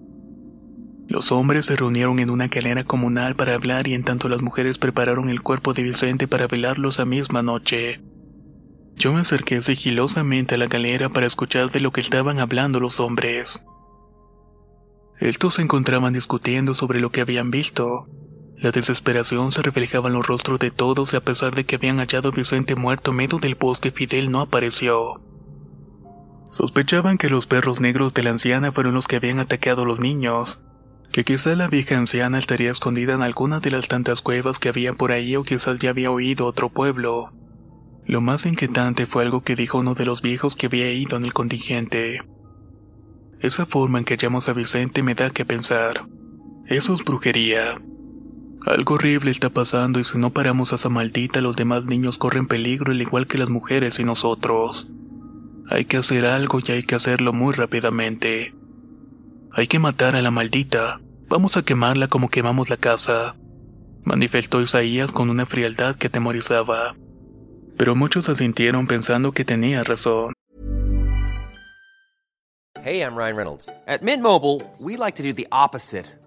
Los 1.08 1.32
hombres 1.32 1.66
se 1.66 1.76
reunieron 1.76 2.20
en 2.20 2.30
una 2.30 2.50
calera 2.50 2.84
comunal 2.84 3.36
para 3.36 3.54
hablar 3.54 3.88
y 3.88 3.94
en 3.94 4.04
tanto 4.04 4.28
las 4.28 4.42
mujeres 4.42 4.78
prepararon 4.78 5.30
el 5.30 5.42
cuerpo 5.42 5.74
de 5.74 5.84
Vicente 5.84 6.28
para 6.28 6.48
velarlo 6.48 6.90
esa 6.90 7.06
misma 7.06 7.42
noche. 7.42 8.02
Yo 8.96 9.14
me 9.14 9.22
acerqué 9.22 9.62
sigilosamente 9.62 10.56
a 10.56 10.58
la 10.58 10.68
galera 10.68 11.10
para 11.10 11.28
escuchar 11.28 11.70
de 11.70 11.80
lo 11.80 11.92
que 11.92 12.02
estaban 12.02 12.40
hablando 12.40 12.80
los 12.80 13.00
hombres. 13.00 13.64
Estos 15.20 15.56
se 15.56 15.62
encontraban 15.62 16.14
discutiendo 16.14 16.74
sobre 16.74 17.00
lo 17.00 17.12
que 17.12 17.22
habían 17.22 17.52
visto. 17.52 18.08
La 18.58 18.72
desesperación 18.72 19.52
se 19.52 19.62
reflejaba 19.62 20.08
en 20.08 20.14
los 20.14 20.28
rostros 20.28 20.60
de 20.60 20.72
todos 20.72 21.14
y 21.14 21.18
a 21.18 21.22
pesar 21.22 21.54
de 21.54 21.66
que 21.66 21.76
habían 21.76 21.98
hallado 21.98 22.30
a 22.30 22.32
Vicente 22.32 22.76
muerto 22.76 23.12
medio 23.12 23.38
del 23.40 23.56
bosque, 23.56 23.92
Fidel 23.92 24.32
no 24.32 24.40
apareció. 24.40 25.22
Sospechaban 26.50 27.18
que 27.18 27.30
los 27.30 27.48
perros 27.48 27.82
negros 27.82 28.14
de 28.14 28.24
la 28.24 28.30
anciana 28.30 28.72
fueron 28.72 28.94
los 28.94 29.08
que 29.08 29.18
habían 29.18 29.40
atacado 29.40 29.82
a 29.82 29.86
los 29.86 30.00
niños, 30.00 30.64
que 31.12 31.24
quizá 31.24 31.56
la 31.56 31.68
vieja 31.68 31.98
anciana 31.98 32.38
estaría 32.38 32.72
escondida 32.72 33.14
en 33.14 33.22
alguna 33.22 33.60
de 33.60 33.72
las 33.72 33.88
tantas 33.88 34.22
cuevas 34.22 34.58
que 34.60 34.70
había 34.70 34.94
por 34.94 35.12
ahí 35.12 35.36
o 35.36 35.44
quizás 35.44 35.80
ya 35.80 35.90
había 35.90 36.12
oído 36.12 36.46
otro 36.46 36.70
pueblo. 36.70 37.34
Lo 38.06 38.22
más 38.22 38.46
inquietante 38.46 39.06
fue 39.06 39.24
algo 39.24 39.42
que 39.42 39.56
dijo 39.56 39.80
uno 39.80 39.96
de 39.96 40.06
los 40.06 40.22
viejos 40.22 40.56
que 40.56 40.68
había 40.68 40.92
ido 40.92 41.18
en 41.18 41.26
el 41.26 41.34
contingente. 41.34 42.20
Esa 43.40 43.66
forma 43.66 44.00
en 44.00 44.06
que 44.06 44.16
hallamos 44.16 44.48
a 44.48 44.54
Vicente 44.54 45.04
me 45.04 45.16
da 45.16 45.32
que 45.32 45.44
pensar. 45.44 46.06
Eso 46.68 46.94
es 46.94 47.04
brujería. 47.04 47.76
Algo 48.66 48.96
horrible 48.96 49.32
está 49.32 49.50
pasando 49.50 50.00
y 50.00 50.04
si 50.04 50.18
no 50.18 50.32
paramos 50.32 50.72
a 50.72 50.76
esa 50.76 50.90
maldita 50.90 51.42
los 51.42 51.56
demás 51.56 51.86
niños 51.86 52.18
corren 52.18 52.48
peligro 52.48 52.92
al 52.92 53.02
igual 53.02 53.28
que 53.28 53.38
las 53.38 53.50
mujeres 53.50 54.00
y 54.00 54.04
nosotros. 54.04 54.90
Hay 55.70 55.86
que 55.86 55.98
hacer 55.98 56.26
algo 56.26 56.60
y 56.66 56.72
hay 56.72 56.84
que 56.84 56.96
hacerlo 56.96 57.34
muy 57.34 57.54
rápidamente. 57.54 58.56
Hay 59.52 59.68
que 59.68 59.80
matar 59.80 60.16
a 60.16 60.22
la 60.22 60.32
maldita. 60.32 61.00
Vamos 61.28 61.58
a 61.58 61.64
quemarla 61.64 62.08
como 62.08 62.30
quemamos 62.30 62.70
la 62.70 62.78
casa. 62.78 63.36
Manifestó 64.04 64.62
Isaías 64.62 65.12
con 65.12 65.30
una 65.30 65.46
frialdad 65.46 65.96
que 65.96 66.10
temorizaba 66.10 66.96
pero 67.78 67.96
muchos 67.96 68.30
asintieron 68.30 68.88
pensando 68.88 69.32
que 69.32 69.46
tenía 69.46 69.84
razón. 69.84 70.34
Hey, 72.84 73.02
I'm 73.02 73.16
Ryan 73.16 73.36
Reynolds. 73.36 73.70
At 73.88 74.02
Mint 74.04 74.22
Mobile, 74.22 74.62
we 74.80 74.96
like 74.96 75.16
to 75.16 75.24
do 75.24 75.34
the 75.34 75.48
opposite 75.52 76.06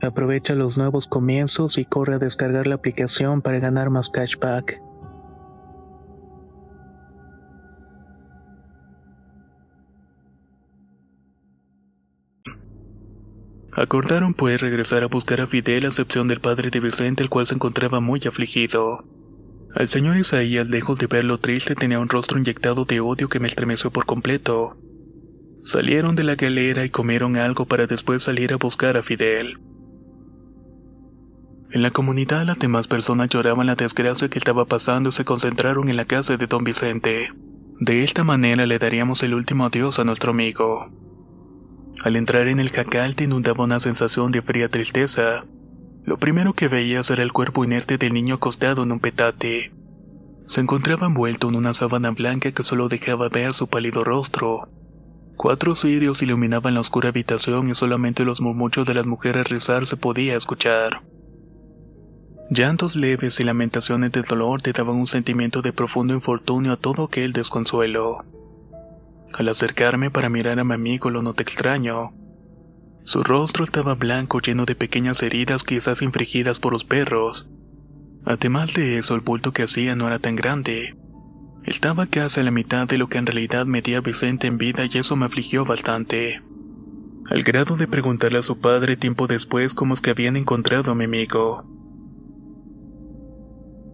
Aprovecha 0.00 0.54
los 0.54 0.78
nuevos 0.78 1.06
comienzos 1.06 1.76
y 1.76 1.84
corre 1.84 2.14
a 2.14 2.18
descargar 2.18 2.66
la 2.66 2.76
aplicación 2.76 3.42
para 3.42 3.58
ganar 3.58 3.90
más 3.90 4.08
cashback. 4.08 4.80
Acordaron 13.72 14.34
pues 14.34 14.60
regresar 14.60 15.04
a 15.04 15.06
buscar 15.06 15.40
a 15.40 15.46
Fidel 15.46 15.84
a 15.84 15.88
excepción 15.88 16.26
del 16.26 16.40
padre 16.40 16.70
de 16.70 16.80
Vicente, 16.80 17.22
el 17.22 17.28
cual 17.28 17.46
se 17.46 17.54
encontraba 17.54 18.00
muy 18.00 18.20
afligido. 18.26 19.04
Al 19.74 19.86
señor 19.86 20.16
Isaías, 20.16 20.68
lejos 20.68 20.98
de 20.98 21.06
verlo 21.06 21.38
triste, 21.38 21.74
tenía 21.74 22.00
un 22.00 22.08
rostro 22.08 22.38
inyectado 22.38 22.84
de 22.84 23.00
odio 23.00 23.28
que 23.28 23.38
me 23.38 23.46
estremeció 23.46 23.90
por 23.90 24.06
completo. 24.06 24.76
Salieron 25.62 26.16
de 26.16 26.24
la 26.24 26.34
galera 26.34 26.84
y 26.84 26.90
comieron 26.90 27.36
algo 27.36 27.66
para 27.66 27.86
después 27.86 28.22
salir 28.22 28.52
a 28.52 28.56
buscar 28.56 28.96
a 28.96 29.02
Fidel. 29.02 29.58
En 31.70 31.82
la 31.82 31.90
comunidad 31.90 32.46
las 32.46 32.58
demás 32.58 32.88
personas 32.88 33.28
lloraban 33.28 33.66
la 33.66 33.74
desgracia 33.74 34.30
que 34.30 34.38
estaba 34.38 34.64
pasando 34.64 35.10
y 35.10 35.12
se 35.12 35.26
concentraron 35.26 35.90
en 35.90 35.96
la 35.96 36.06
casa 36.06 36.38
de 36.38 36.46
don 36.46 36.64
Vicente. 36.64 37.30
De 37.78 38.02
esta 38.02 38.24
manera 38.24 38.64
le 38.64 38.78
daríamos 38.78 39.22
el 39.22 39.34
último 39.34 39.66
adiós 39.66 39.98
a 39.98 40.04
nuestro 40.04 40.30
amigo. 40.30 40.90
Al 42.02 42.16
entrar 42.16 42.48
en 42.48 42.58
el 42.58 42.70
jacal 42.70 43.14
te 43.16 43.24
inundaba 43.24 43.64
una 43.64 43.80
sensación 43.80 44.32
de 44.32 44.40
fría 44.40 44.70
tristeza. 44.70 45.44
Lo 46.04 46.16
primero 46.16 46.54
que 46.54 46.68
veías 46.68 47.10
era 47.10 47.22
el 47.22 47.32
cuerpo 47.32 47.64
inerte 47.64 47.98
del 47.98 48.14
niño 48.14 48.36
acostado 48.36 48.82
en 48.82 48.92
un 48.92 49.00
petate. 49.00 49.70
Se 50.46 50.62
encontraba 50.62 51.06
envuelto 51.06 51.50
en 51.50 51.56
una 51.56 51.74
sábana 51.74 52.12
blanca 52.12 52.50
que 52.50 52.64
solo 52.64 52.88
dejaba 52.88 53.28
ver 53.28 53.52
su 53.52 53.66
pálido 53.66 54.04
rostro. 54.04 54.70
Cuatro 55.36 55.74
cirios 55.74 56.22
iluminaban 56.22 56.72
la 56.72 56.80
oscura 56.80 57.10
habitación 57.10 57.68
y 57.68 57.74
solamente 57.74 58.24
los 58.24 58.40
murmullos 58.40 58.86
de 58.86 58.94
las 58.94 59.06
mujeres 59.06 59.50
rezar 59.50 59.84
se 59.84 59.98
podía 59.98 60.34
escuchar. 60.34 61.02
Llantos 62.50 62.96
leves 62.96 63.40
y 63.40 63.44
lamentaciones 63.44 64.10
de 64.10 64.22
dolor 64.22 64.62
te 64.62 64.72
daban 64.72 64.96
un 64.96 65.06
sentimiento 65.06 65.60
de 65.60 65.74
profundo 65.74 66.14
infortunio 66.14 66.72
a 66.72 66.76
todo 66.76 67.04
aquel 67.04 67.34
desconsuelo. 67.34 68.24
Al 69.34 69.48
acercarme 69.48 70.10
para 70.10 70.30
mirar 70.30 70.58
a 70.58 70.64
mi 70.64 70.72
amigo 70.72 71.10
lo 71.10 71.20
noté 71.20 71.42
extraño. 71.42 72.14
Su 73.02 73.22
rostro 73.22 73.64
estaba 73.64 73.94
blanco 73.96 74.40
lleno 74.40 74.64
de 74.64 74.74
pequeñas 74.74 75.22
heridas 75.22 75.62
quizás 75.62 76.00
infligidas 76.00 76.58
por 76.58 76.72
los 76.72 76.84
perros. 76.84 77.50
Además 78.24 78.72
de 78.72 78.96
eso, 78.96 79.14
el 79.14 79.20
bulto 79.20 79.52
que 79.52 79.64
hacía 79.64 79.94
no 79.94 80.06
era 80.06 80.18
tan 80.18 80.34
grande. 80.34 80.96
Estaba 81.64 82.06
casi 82.06 82.40
a 82.40 82.44
la 82.44 82.50
mitad 82.50 82.88
de 82.88 82.96
lo 82.96 83.08
que 83.08 83.18
en 83.18 83.26
realidad 83.26 83.66
medía 83.66 84.00
Vicente 84.00 84.46
en 84.46 84.56
vida 84.56 84.86
y 84.86 84.96
eso 84.96 85.16
me 85.16 85.26
afligió 85.26 85.66
bastante. 85.66 86.40
Al 87.28 87.42
grado 87.42 87.76
de 87.76 87.86
preguntarle 87.86 88.38
a 88.38 88.42
su 88.42 88.58
padre 88.58 88.96
tiempo 88.96 89.26
después 89.26 89.74
cómo 89.74 89.92
es 89.92 90.00
que 90.00 90.10
habían 90.10 90.38
encontrado 90.38 90.92
a 90.92 90.94
mi 90.94 91.04
amigo. 91.04 91.77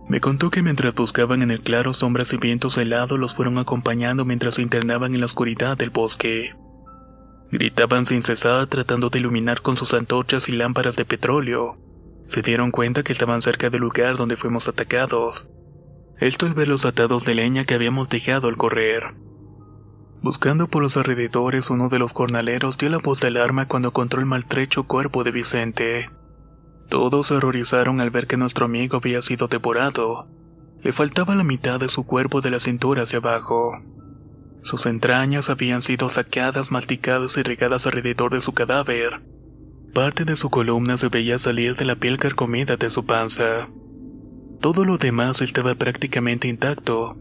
Me 0.09 0.21
contó 0.21 0.51
que 0.51 0.63
mientras 0.63 0.95
buscaban 0.95 1.43
en 1.43 1.51
el 1.51 1.61
claro 1.61 1.95
sombras 1.95 2.33
y 2.33 2.37
vientos 2.37 2.77
helados 2.77 3.19
los 3.19 3.35
fueron 3.35 3.59
acompañando 3.59 4.25
mientras 4.25 4.57
se 4.57 4.63
internaban 4.63 5.15
en 5.15 5.21
la 5.21 5.27
oscuridad 5.27 5.77
del 5.77 5.91
bosque. 5.91 6.55
Gritaban 7.51 8.05
sin 8.05 8.23
cesar 8.23 8.67
tratando 8.67 9.11
de 9.11 9.19
iluminar 9.19 9.63
con 9.63 9.77
sus 9.77 9.95
antorchas 9.95 10.49
y 10.49 10.53
lámparas 10.53 10.97
de 10.97 11.05
petróleo. 11.05 11.79
Se 12.27 12.43
dieron 12.43 12.71
cuenta 12.71 13.03
que 13.03 13.13
estaban 13.13 13.43
cerca 13.43 13.71
del 13.71 13.81
lugar 13.81 14.17
donde 14.17 14.37
fuimos 14.37 14.69
atacados. 14.69 15.51
Esto 16.19 16.47
al 16.47 16.55
ver 16.55 16.69
los 16.69 16.85
atados 16.85 17.25
de 17.25 17.35
leña 17.35 17.65
que 17.65 17.75
habíamos 17.75 18.09
dejado 18.09 18.49
al 18.49 18.57
correr. 18.57 19.15
Buscando 20.23 20.69
por 20.69 20.83
los 20.83 20.97
alrededores, 20.97 21.71
uno 21.71 21.89
de 21.89 21.99
los 21.99 22.13
jornaleros 22.13 22.79
dio 22.79 22.89
la 22.89 22.99
voz 22.99 23.21
de 23.21 23.29
alarma 23.29 23.69
cuando 23.69 23.89
encontró 23.89 24.21
el 24.21 24.27
maltrecho 24.27 24.85
cuerpo 24.85 25.23
de 25.23 25.33
Vicente. 25.33 26.11
Todos 26.88 27.29
se 27.29 27.35
horrorizaron 27.35 28.00
al 28.00 28.11
ver 28.11 28.26
que 28.26 28.37
nuestro 28.37 28.67
amigo 28.67 28.99
había 28.99 29.23
sido 29.23 29.49
devorado. 29.49 30.29
Le 30.83 30.93
faltaba 30.93 31.35
la 31.35 31.45
mitad 31.45 31.81
de 31.81 31.88
su 31.88 32.05
cuerpo 32.05 32.41
de 32.41 32.50
la 32.50 32.61
cintura 32.61 33.03
hacia 33.03 33.19
abajo. 33.19 33.81
Sus 34.62 34.87
entrañas 34.87 35.50
habían 35.50 35.83
sido 35.83 36.09
saqueadas, 36.09 36.71
masticadas 36.71 37.37
y 37.37 37.43
regadas 37.43 37.87
alrededor 37.87 38.33
de 38.33 38.41
su 38.41 38.53
cadáver. 38.53 39.23
Parte 39.93 40.25
de 40.25 40.37
su 40.37 40.50
columna 40.50 40.97
se 40.97 41.09
veía 41.09 41.38
salir 41.38 41.76
de 41.76 41.85
la 41.85 41.97
piel 41.97 42.19
carcomida 42.19 42.76
de 42.76 42.91
su 42.91 43.05
panza. 43.05 43.69
Todo 44.61 44.85
lo 44.85 44.99
demás 44.99 45.43
estaba 45.43 45.75
prácticamente 45.75 46.49
intacto. 46.49 47.17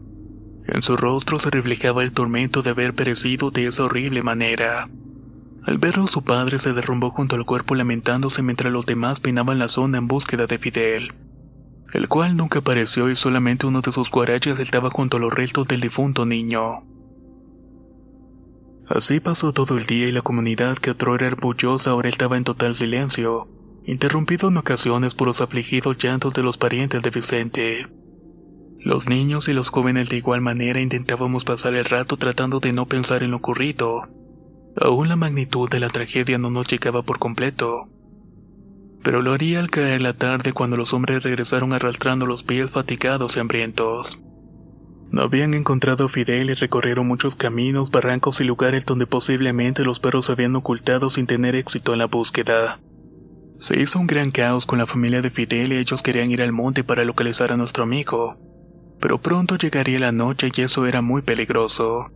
En 0.66 0.80
su 0.80 0.96
rostro 0.96 1.38
se 1.38 1.50
reflejaba 1.50 2.02
el 2.02 2.12
tormento 2.12 2.62
de 2.62 2.70
haber 2.70 2.94
perecido 2.94 3.50
de 3.50 3.66
esa 3.66 3.84
horrible 3.84 4.22
manera. 4.22 4.88
Al 5.66 5.78
verlo 5.78 6.06
su 6.06 6.22
padre 6.22 6.58
se 6.58 6.74
derrumbó 6.74 7.10
junto 7.10 7.36
al 7.36 7.46
cuerpo 7.46 7.74
lamentándose 7.74 8.42
mientras 8.42 8.70
los 8.70 8.84
demás 8.84 9.20
peinaban 9.20 9.58
la 9.58 9.68
zona 9.68 9.96
en 9.96 10.06
búsqueda 10.06 10.46
de 10.46 10.58
Fidel, 10.58 11.14
el 11.94 12.08
cual 12.08 12.36
nunca 12.36 12.58
apareció 12.58 13.08
y 13.08 13.16
solamente 13.16 13.66
uno 13.66 13.80
de 13.80 13.90
sus 13.90 14.10
guaraches 14.10 14.58
estaba 14.58 14.90
junto 14.90 15.16
a 15.16 15.20
los 15.20 15.32
restos 15.32 15.66
del 15.66 15.80
difunto 15.80 16.26
niño. 16.26 16.82
Así 18.86 19.20
pasó 19.20 19.54
todo 19.54 19.78
el 19.78 19.86
día 19.86 20.06
y 20.06 20.12
la 20.12 20.20
comunidad 20.20 20.76
que 20.76 20.90
otro 20.90 21.14
era 21.14 21.28
orgullosa 21.28 21.90
ahora 21.90 22.10
estaba 22.10 22.36
en 22.36 22.44
total 22.44 22.74
silencio, 22.74 23.48
interrumpido 23.86 24.50
en 24.50 24.58
ocasiones 24.58 25.14
por 25.14 25.28
los 25.28 25.40
afligidos 25.40 25.96
llantos 25.96 26.34
de 26.34 26.42
los 26.42 26.58
parientes 26.58 27.02
de 27.02 27.08
Vicente. 27.08 27.88
Los 28.80 29.08
niños 29.08 29.48
y 29.48 29.54
los 29.54 29.70
jóvenes 29.70 30.10
de 30.10 30.18
igual 30.18 30.42
manera 30.42 30.82
intentábamos 30.82 31.44
pasar 31.44 31.74
el 31.74 31.86
rato 31.86 32.18
tratando 32.18 32.60
de 32.60 32.74
no 32.74 32.84
pensar 32.84 33.22
en 33.22 33.30
lo 33.30 33.38
ocurrido, 33.38 34.10
Aún 34.80 35.08
la 35.08 35.16
magnitud 35.16 35.68
de 35.70 35.80
la 35.80 35.88
tragedia 35.88 36.38
no 36.38 36.50
nos 36.50 36.66
llegaba 36.66 37.02
por 37.02 37.18
completo. 37.18 37.88
Pero 39.02 39.22
lo 39.22 39.32
haría 39.32 39.60
al 39.60 39.70
caer 39.70 40.00
la 40.00 40.14
tarde 40.14 40.52
cuando 40.52 40.76
los 40.76 40.92
hombres 40.92 41.22
regresaron 41.22 41.72
arrastrando 41.72 42.26
los 42.26 42.42
pies 42.42 42.72
fatigados 42.72 43.36
y 43.36 43.40
hambrientos. 43.40 44.20
No 45.10 45.22
habían 45.22 45.54
encontrado 45.54 46.06
a 46.06 46.08
Fidel 46.08 46.50
y 46.50 46.54
recorrieron 46.54 47.06
muchos 47.06 47.36
caminos, 47.36 47.92
barrancos 47.92 48.40
y 48.40 48.44
lugares 48.44 48.84
donde 48.84 49.06
posiblemente 49.06 49.84
los 49.84 50.00
perros 50.00 50.26
se 50.26 50.32
habían 50.32 50.56
ocultado 50.56 51.08
sin 51.08 51.26
tener 51.26 51.54
éxito 51.54 51.92
en 51.92 52.00
la 52.00 52.06
búsqueda. 52.06 52.80
Se 53.58 53.80
hizo 53.80 54.00
un 54.00 54.08
gran 54.08 54.32
caos 54.32 54.66
con 54.66 54.80
la 54.80 54.86
familia 54.86 55.22
de 55.22 55.30
Fidel 55.30 55.72
y 55.72 55.76
ellos 55.76 56.02
querían 56.02 56.32
ir 56.32 56.42
al 56.42 56.50
monte 56.50 56.82
para 56.82 57.04
localizar 57.04 57.52
a 57.52 57.56
nuestro 57.56 57.84
amigo. 57.84 58.36
Pero 58.98 59.20
pronto 59.20 59.56
llegaría 59.56 60.00
la 60.00 60.10
noche 60.10 60.50
y 60.52 60.62
eso 60.62 60.86
era 60.86 61.00
muy 61.00 61.22
peligroso. 61.22 62.10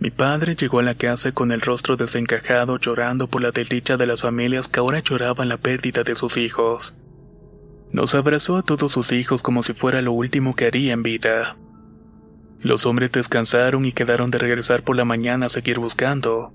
Mi 0.00 0.10
padre 0.10 0.54
llegó 0.54 0.78
a 0.78 0.84
la 0.84 0.94
casa 0.94 1.32
con 1.32 1.50
el 1.50 1.60
rostro 1.60 1.96
desencajado 1.96 2.78
llorando 2.78 3.26
por 3.26 3.42
la 3.42 3.50
desdicha 3.50 3.96
de 3.96 4.06
las 4.06 4.22
familias 4.22 4.68
que 4.68 4.78
ahora 4.78 5.00
lloraban 5.00 5.48
la 5.48 5.56
pérdida 5.56 6.04
de 6.04 6.14
sus 6.14 6.36
hijos. 6.36 6.96
Nos 7.90 8.14
abrazó 8.14 8.56
a 8.56 8.62
todos 8.62 8.92
sus 8.92 9.10
hijos 9.10 9.42
como 9.42 9.64
si 9.64 9.72
fuera 9.72 10.00
lo 10.00 10.12
último 10.12 10.54
que 10.54 10.66
haría 10.66 10.92
en 10.92 11.02
vida. 11.02 11.56
Los 12.62 12.86
hombres 12.86 13.10
descansaron 13.10 13.84
y 13.84 13.92
quedaron 13.92 14.30
de 14.30 14.38
regresar 14.38 14.82
por 14.82 14.94
la 14.94 15.04
mañana 15.04 15.46
a 15.46 15.48
seguir 15.48 15.80
buscando. 15.80 16.52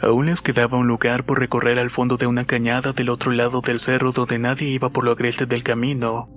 Aún 0.00 0.26
les 0.26 0.42
quedaba 0.42 0.78
un 0.78 0.88
lugar 0.88 1.24
por 1.24 1.38
recorrer 1.38 1.78
al 1.78 1.90
fondo 1.90 2.16
de 2.16 2.26
una 2.26 2.46
cañada 2.46 2.92
del 2.92 3.10
otro 3.10 3.30
lado 3.30 3.60
del 3.60 3.78
cerro 3.78 4.12
donde 4.12 4.38
nadie 4.38 4.68
iba 4.68 4.88
por 4.88 5.04
lo 5.04 5.12
agreste 5.12 5.46
del 5.46 5.62
camino, 5.62 6.30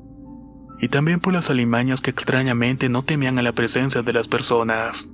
y 0.79 0.89
también 0.89 1.19
por 1.19 1.33
las 1.33 1.49
alimañas 1.49 2.01
que 2.01 2.11
extrañamente 2.11 2.89
no 2.89 3.03
temían 3.03 3.39
a 3.39 3.41
la 3.41 3.53
presencia 3.53 4.01
de 4.03 4.13
las 4.13 4.27
personas. 4.27 5.07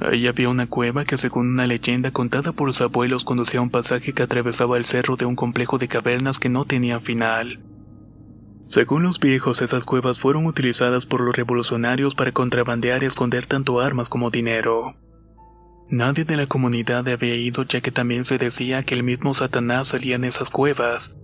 Ahí 0.00 0.26
había 0.26 0.48
una 0.48 0.66
cueva 0.66 1.04
que 1.04 1.18
según 1.18 1.48
una 1.48 1.66
leyenda 1.66 2.10
contada 2.10 2.52
por 2.52 2.66
los 2.66 2.80
abuelos 2.80 3.24
conducía 3.24 3.60
a 3.60 3.62
un 3.62 3.70
pasaje 3.70 4.12
que 4.12 4.22
atravesaba 4.22 4.76
el 4.76 4.84
cerro 4.84 5.16
de 5.16 5.26
un 5.26 5.36
complejo 5.36 5.78
de 5.78 5.88
cavernas 5.88 6.38
que 6.38 6.48
no 6.48 6.64
tenían 6.64 7.02
final. 7.02 7.60
Según 8.64 9.02
los 9.02 9.18
viejos, 9.18 9.60
esas 9.60 9.84
cuevas 9.84 10.18
fueron 10.18 10.46
utilizadas 10.46 11.04
por 11.04 11.20
los 11.20 11.36
revolucionarios 11.36 12.14
para 12.14 12.32
contrabandear 12.32 13.02
y 13.02 13.06
esconder 13.06 13.46
tanto 13.46 13.80
armas 13.80 14.08
como 14.08 14.30
dinero. 14.30 14.96
Nadie 15.90 16.24
de 16.24 16.36
la 16.36 16.46
comunidad 16.46 17.06
había 17.08 17.34
ido 17.34 17.64
ya 17.64 17.80
que 17.80 17.90
también 17.90 18.24
se 18.24 18.38
decía 18.38 18.82
que 18.82 18.94
el 18.94 19.02
mismo 19.02 19.34
Satanás 19.34 19.88
salía 19.88 20.16
en 20.16 20.24
esas 20.24 20.48
cuevas. 20.48 21.16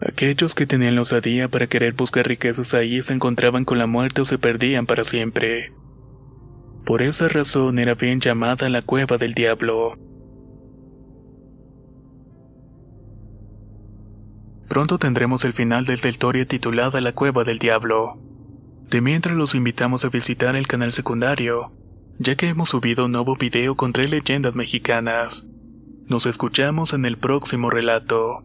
Aquellos 0.00 0.54
que 0.54 0.66
tenían 0.66 0.94
la 0.94 1.02
osadía 1.02 1.48
para 1.48 1.66
querer 1.66 1.92
buscar 1.92 2.26
riquezas 2.26 2.72
ahí 2.72 3.02
se 3.02 3.12
encontraban 3.12 3.64
con 3.64 3.78
la 3.78 3.86
muerte 3.86 4.22
o 4.22 4.24
se 4.24 4.38
perdían 4.38 4.86
para 4.86 5.04
siempre. 5.04 5.72
Por 6.86 7.02
esa 7.02 7.28
razón 7.28 7.80
era 7.80 7.96
bien 7.96 8.20
llamada 8.20 8.68
la 8.68 8.80
cueva 8.80 9.18
del 9.18 9.34
diablo. 9.34 9.98
Pronto 14.68 14.96
tendremos 14.96 15.44
el 15.44 15.52
final 15.52 15.84
de 15.84 15.94
esta 15.94 16.08
titulada 16.46 17.00
La 17.00 17.12
cueva 17.12 17.42
del 17.42 17.58
diablo. 17.58 18.20
De 18.88 19.00
mientras 19.00 19.36
los 19.36 19.56
invitamos 19.56 20.04
a 20.04 20.10
visitar 20.10 20.54
el 20.54 20.68
canal 20.68 20.92
secundario, 20.92 21.72
ya 22.20 22.36
que 22.36 22.50
hemos 22.50 22.68
subido 22.68 23.06
un 23.06 23.12
nuevo 23.12 23.34
video 23.34 23.74
con 23.74 23.92
tres 23.92 24.08
leyendas 24.08 24.54
mexicanas. 24.54 25.48
Nos 26.06 26.24
escuchamos 26.24 26.92
en 26.92 27.04
el 27.04 27.18
próximo 27.18 27.68
relato. 27.68 28.44